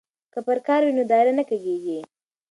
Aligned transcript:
که 0.33 0.39
پرکار 0.47 0.81
وي 0.83 0.93
نو 0.97 1.03
دایره 1.11 1.33
نه 1.39 1.43
کږیږي. 1.49 1.99